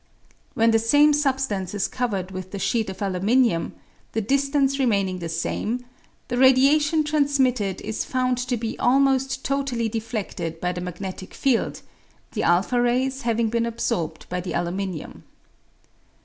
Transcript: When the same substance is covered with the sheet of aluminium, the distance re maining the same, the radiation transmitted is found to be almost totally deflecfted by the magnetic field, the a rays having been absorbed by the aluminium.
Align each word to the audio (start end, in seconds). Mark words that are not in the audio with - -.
When 0.55 0.71
the 0.71 0.79
same 0.79 1.13
substance 1.13 1.75
is 1.75 1.87
covered 1.87 2.31
with 2.31 2.49
the 2.49 2.57
sheet 2.57 2.89
of 2.89 3.03
aluminium, 3.03 3.75
the 4.13 4.21
distance 4.21 4.79
re 4.79 4.87
maining 4.87 5.19
the 5.19 5.29
same, 5.29 5.85
the 6.27 6.39
radiation 6.39 7.03
transmitted 7.03 7.79
is 7.81 8.03
found 8.03 8.39
to 8.39 8.57
be 8.57 8.79
almost 8.79 9.45
totally 9.45 9.87
deflecfted 9.87 10.59
by 10.59 10.71
the 10.71 10.81
magnetic 10.81 11.35
field, 11.35 11.83
the 12.31 12.41
a 12.41 12.81
rays 12.81 13.21
having 13.21 13.49
been 13.51 13.67
absorbed 13.67 14.27
by 14.27 14.41
the 14.41 14.53
aluminium. 14.55 15.23